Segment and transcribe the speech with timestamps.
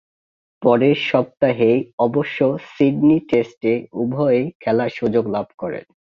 [0.61, 2.39] পরের সপ্তাহেই অবশ্য
[2.73, 5.85] সিডনি টেস্টে উভয়েই খেলার সুযোগ লাভ করেন।